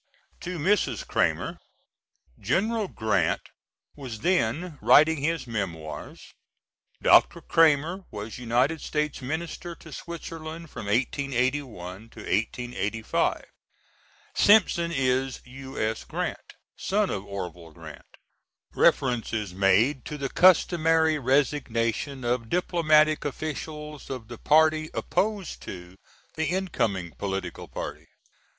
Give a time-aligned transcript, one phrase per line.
[0.39, 1.05] [To Mrs.
[1.05, 1.59] Cramer.
[2.39, 3.43] General Grant
[3.95, 6.33] was then writing his Memoirs.
[7.03, 7.39] Dr.
[7.39, 11.69] Cramer was United States Minister to Switzerland from 1881
[12.09, 13.45] to 1885.
[14.33, 16.03] Simpson is U.S.
[16.05, 18.17] Grant, son of Orvil Grant.
[18.73, 25.95] Reference is made to the customary resignation of diplomatic officials of the party opposed to
[26.33, 28.07] the incoming political party.